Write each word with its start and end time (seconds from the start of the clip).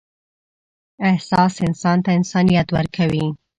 احساس 1.09 1.53
انسان 1.67 1.97
ته 2.05 2.09
انسانیت 2.19 2.67
ورکوي. 2.71 3.25